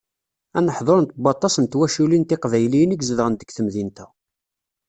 Aneḥḍur 0.57 0.99
n 1.01 1.11
waṭas 1.23 1.55
n 1.59 1.65
twaculin 1.71 2.23
tiqbayliyin 2.29 2.95
i 2.95 2.97
izedɣen 3.01 3.33
deg 3.37 3.49
temdint-a. 3.51 4.07